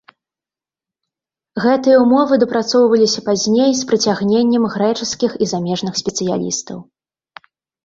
Гэтыя 1.65 1.97
ўмовы 2.03 2.39
дапрацоўваліся 2.45 3.21
пазней 3.29 3.71
з 3.81 3.87
прыцягненнем 3.93 4.67
грэчаскіх 4.79 5.31
і 5.45 5.51
замежных 5.55 5.93
спецыялістаў. 6.05 6.77